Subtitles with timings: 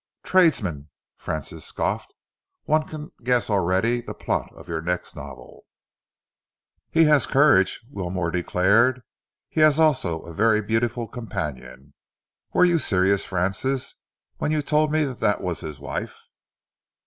[0.23, 2.15] "Tradesman!" Francis scoffed.
[2.63, 5.65] "One can guess already at the plot of your next novel."
[6.89, 9.03] "He has courage," Wilmore declared.
[9.47, 11.93] "He has also a very beautiful companion.
[12.51, 13.93] Were you serious, Francis,
[14.37, 16.17] when you told me that that was his wife?"